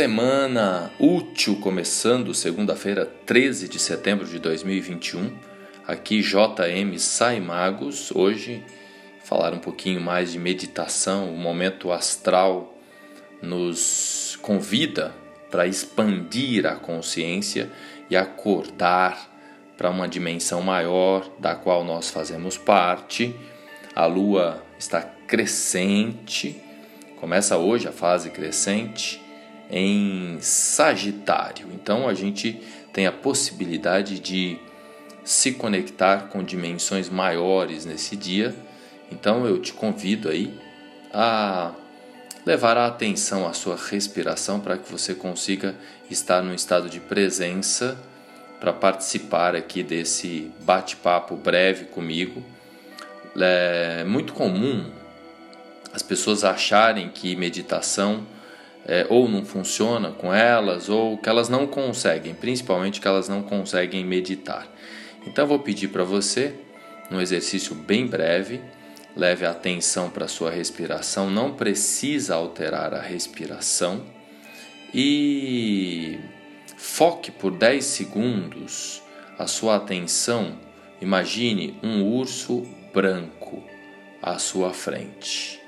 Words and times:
Semana 0.00 0.90
útil 0.98 1.56
começando, 1.56 2.32
segunda-feira, 2.32 3.04
13 3.04 3.68
de 3.68 3.78
setembro 3.78 4.26
de 4.26 4.38
2021. 4.38 5.30
Aqui 5.86 6.22
JM 6.22 6.96
Sai 6.96 7.38
Magos. 7.38 8.10
Hoje 8.10 8.64
falar 9.22 9.52
um 9.52 9.58
pouquinho 9.58 10.00
mais 10.00 10.32
de 10.32 10.38
meditação. 10.38 11.28
O 11.28 11.36
momento 11.36 11.92
astral 11.92 12.74
nos 13.42 14.38
convida 14.40 15.14
para 15.50 15.66
expandir 15.66 16.64
a 16.64 16.76
consciência 16.76 17.70
e 18.08 18.16
acordar 18.16 19.30
para 19.76 19.90
uma 19.90 20.08
dimensão 20.08 20.62
maior 20.62 21.30
da 21.38 21.54
qual 21.54 21.84
nós 21.84 22.08
fazemos 22.08 22.56
parte. 22.56 23.36
A 23.94 24.06
lua 24.06 24.64
está 24.78 25.02
crescente, 25.02 26.58
começa 27.16 27.58
hoje 27.58 27.86
a 27.86 27.92
fase 27.92 28.30
crescente 28.30 29.28
em 29.70 30.38
Sagitário. 30.40 31.68
Então 31.72 32.08
a 32.08 32.14
gente 32.14 32.60
tem 32.92 33.06
a 33.06 33.12
possibilidade 33.12 34.18
de 34.18 34.58
se 35.24 35.52
conectar 35.52 36.28
com 36.28 36.42
dimensões 36.42 37.08
maiores 37.08 37.84
nesse 37.84 38.16
dia. 38.16 38.54
Então 39.10 39.46
eu 39.46 39.60
te 39.60 39.72
convido 39.72 40.28
aí 40.28 40.58
a 41.12 41.72
levar 42.44 42.76
a 42.76 42.86
atenção 42.86 43.46
à 43.46 43.52
sua 43.52 43.76
respiração 43.76 44.60
para 44.60 44.76
que 44.76 44.90
você 44.90 45.14
consiga 45.14 45.74
estar 46.10 46.42
num 46.42 46.54
estado 46.54 46.88
de 46.88 46.98
presença 46.98 47.98
para 48.58 48.72
participar 48.72 49.54
aqui 49.54 49.82
desse 49.82 50.50
bate-papo 50.60 51.36
breve 51.36 51.86
comigo. 51.86 52.42
É 53.38 54.04
muito 54.04 54.32
comum 54.32 54.90
as 55.92 56.02
pessoas 56.02 56.44
acharem 56.44 57.08
que 57.08 57.34
meditação 57.36 58.26
é, 58.86 59.06
ou 59.08 59.28
não 59.28 59.44
funciona 59.44 60.10
com 60.10 60.32
elas, 60.32 60.88
ou 60.88 61.18
que 61.18 61.28
elas 61.28 61.48
não 61.48 61.66
conseguem, 61.66 62.34
principalmente 62.34 63.00
que 63.00 63.08
elas 63.08 63.28
não 63.28 63.42
conseguem 63.42 64.04
meditar. 64.04 64.66
Então, 65.26 65.46
vou 65.46 65.58
pedir 65.58 65.88
para 65.88 66.04
você, 66.04 66.54
num 67.10 67.20
exercício 67.20 67.74
bem 67.74 68.06
breve, 68.06 68.60
leve 69.16 69.44
atenção 69.44 70.08
para 70.08 70.24
a 70.24 70.28
sua 70.28 70.50
respiração, 70.50 71.30
não 71.30 71.54
precisa 71.54 72.34
alterar 72.34 72.94
a 72.94 73.00
respiração 73.00 74.02
e 74.94 76.18
foque 76.76 77.30
por 77.30 77.52
10 77.52 77.84
segundos 77.84 79.02
a 79.38 79.46
sua 79.46 79.76
atenção. 79.76 80.58
Imagine 81.00 81.78
um 81.82 82.02
urso 82.02 82.66
branco 82.92 83.62
à 84.22 84.38
sua 84.38 84.72
frente. 84.72 85.59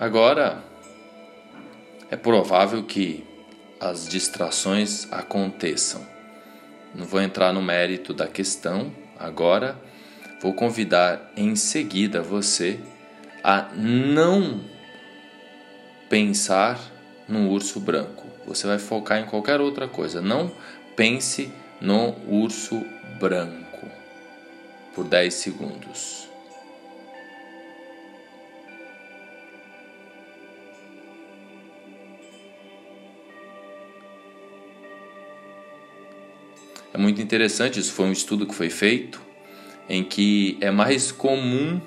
Agora, 0.00 0.62
é 2.08 2.14
provável 2.14 2.84
que 2.84 3.26
as 3.80 4.08
distrações 4.08 5.08
aconteçam. 5.10 6.06
Não 6.94 7.04
vou 7.04 7.20
entrar 7.20 7.52
no 7.52 7.60
mérito 7.60 8.14
da 8.14 8.28
questão 8.28 8.92
agora, 9.18 9.76
vou 10.40 10.54
convidar 10.54 11.32
em 11.36 11.56
seguida 11.56 12.22
você 12.22 12.78
a 13.42 13.68
não 13.74 14.60
pensar 16.08 16.78
no 17.28 17.50
urso 17.50 17.80
branco. 17.80 18.24
Você 18.46 18.68
vai 18.68 18.78
focar 18.78 19.18
em 19.18 19.26
qualquer 19.26 19.60
outra 19.60 19.88
coisa. 19.88 20.20
Não 20.20 20.52
pense 20.94 21.52
no 21.80 22.14
urso 22.28 22.84
branco 23.18 23.86
por 24.94 25.04
10 25.04 25.34
segundos. 25.34 26.28
É 36.92 36.98
muito 36.98 37.20
interessante, 37.20 37.78
isso 37.78 37.92
foi 37.92 38.06
um 38.06 38.12
estudo 38.12 38.46
que 38.46 38.54
foi 38.54 38.70
feito, 38.70 39.20
em 39.88 40.02
que 40.02 40.56
é 40.60 40.70
mais 40.70 41.12
comum 41.12 41.80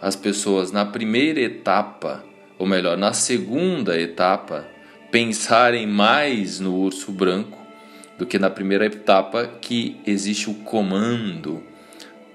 as 0.00 0.16
pessoas 0.16 0.72
na 0.72 0.84
primeira 0.84 1.40
etapa, 1.40 2.24
ou 2.58 2.66
melhor, 2.66 2.96
na 2.96 3.12
segunda 3.12 4.00
etapa, 4.00 4.66
pensarem 5.10 5.86
mais 5.86 6.60
no 6.60 6.74
urso 6.74 7.12
branco 7.12 7.58
do 8.18 8.26
que 8.26 8.38
na 8.38 8.50
primeira 8.50 8.86
etapa 8.86 9.46
que 9.60 10.00
existe 10.04 10.50
o 10.50 10.54
comando 10.54 11.62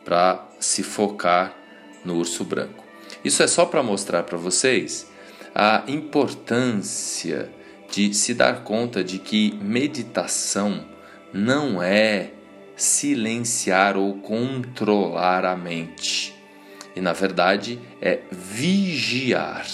para 0.06 0.48
se 0.60 0.82
focar 0.84 1.56
no 2.04 2.16
urso 2.16 2.44
branco. 2.44 2.84
Isso 3.24 3.44
é 3.44 3.48
só 3.48 3.66
para 3.66 3.84
mostrar 3.84 4.24
para 4.24 4.38
vocês 4.38 5.12
a 5.54 5.84
importância 5.88 7.50
de 7.92 8.14
se 8.14 8.34
dar 8.34 8.64
conta 8.64 9.04
de 9.04 9.20
que 9.20 9.54
meditação 9.62 10.93
não 11.34 11.82
é 11.82 12.32
silenciar 12.76 13.98
ou 13.98 14.16
controlar 14.20 15.46
a 15.46 15.56
mente. 15.56 16.34
E 16.96 17.02
na 17.02 17.14
verdade 17.14 17.80
é 18.02 18.20
vigiar, 18.32 19.68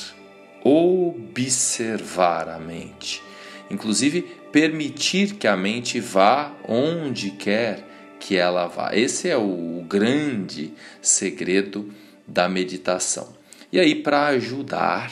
observar 0.64 2.48
a 2.50 2.60
mente. 2.60 3.22
Inclusive 3.70 4.22
permitir 4.52 5.36
que 5.36 5.48
a 5.48 5.56
mente 5.56 6.00
vá 6.00 6.54
onde 6.68 7.32
quer 7.32 7.86
que 8.20 8.36
ela 8.36 8.68
vá. 8.68 8.96
Esse 8.96 9.30
é 9.30 9.38
o 9.38 9.86
grande 9.88 10.74
segredo 11.02 11.94
da 12.28 12.50
meditação. 12.50 13.38
E 13.72 13.80
aí, 13.80 13.96
para 13.96 14.28
ajudar 14.28 15.12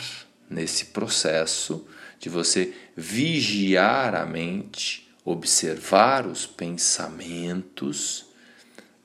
nesse 0.49 0.85
processo 0.85 1.87
de 2.19 2.29
você 2.29 2.73
vigiar 2.95 4.15
a 4.15 4.25
mente, 4.25 5.06
observar 5.29 6.25
os 6.25 6.45
pensamentos, 6.45 8.27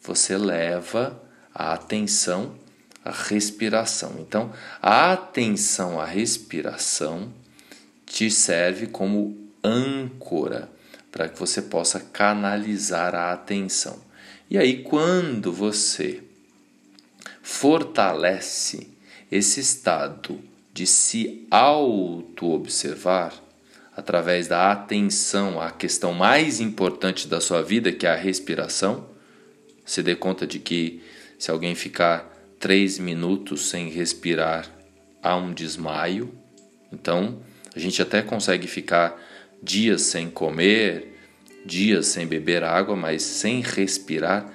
você 0.01 0.39
leva 0.39 1.21
a 1.53 1.73
atenção 1.73 2.55
à 3.05 3.11
respiração. 3.11 4.15
Então, 4.21 4.53
a 4.81 5.13
atenção 5.13 6.01
à 6.01 6.05
respiração 6.05 7.33
te 8.07 8.31
serve 8.31 8.87
como 8.87 9.37
âncora 9.65 10.71
para 11.11 11.29
que 11.29 11.37
você 11.37 11.61
possa 11.61 11.99
canalizar 11.99 13.17
a 13.17 13.33
atenção. 13.33 14.01
E 14.49 14.57
aí, 14.57 14.85
quando 14.85 15.53
você 15.53 16.23
fortalece 17.43 18.87
esse 19.29 19.59
estado 19.59 20.39
de 20.73 20.87
se 20.87 21.49
auto-observar, 21.51 23.35
através 23.97 24.49
da 24.49 24.73
atenção 24.73 25.61
à 25.61 25.71
questão 25.71 26.13
mais 26.15 26.61
importante 26.61 27.29
da 27.29 27.41
sua 27.41 27.63
vida, 27.63 27.93
que 27.93 28.07
é 28.07 28.11
a 28.11 28.17
respiração. 28.17 29.11
Se 29.85 30.03
dê 30.03 30.15
conta 30.15 30.47
de 30.47 30.59
que 30.59 31.03
se 31.39 31.51
alguém 31.51 31.75
ficar 31.75 32.33
três 32.59 32.99
minutos 32.99 33.69
sem 33.69 33.89
respirar, 33.91 34.71
há 35.23 35.37
um 35.37 35.53
desmaio. 35.53 36.33
Então, 36.91 37.43
a 37.75 37.79
gente 37.79 38.01
até 38.01 38.23
consegue 38.23 38.67
ficar 38.67 39.21
dias 39.63 40.03
sem 40.03 40.31
comer, 40.31 41.19
dias 41.67 42.07
sem 42.07 42.27
beber 42.27 42.65
água, 42.65 42.97
mas 42.97 43.23
sem 43.23 43.61
respirar 43.61 44.51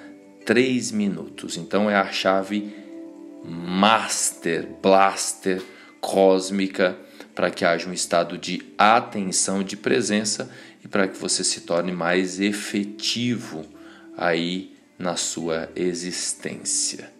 três 0.45 0.91
minutos. 0.91 1.57
Então, 1.57 1.89
é 1.89 1.95
a 1.95 2.11
chave 2.11 2.73
master, 3.43 4.67
blaster, 4.81 5.61
cósmica 6.01 6.97
para 7.37 7.51
que 7.51 7.63
haja 7.63 7.87
um 7.87 7.93
estado 7.93 8.35
de 8.35 8.63
atenção, 8.79 9.63
de 9.63 9.77
presença 9.77 10.49
e 10.83 10.87
para 10.87 11.07
que 11.07 11.15
você 11.15 11.43
se 11.43 11.61
torne 11.61 11.91
mais 11.91 12.39
efetivo 12.39 13.63
aí 14.17 14.75
na 14.97 15.15
sua 15.15 15.69
existência. 15.75 17.16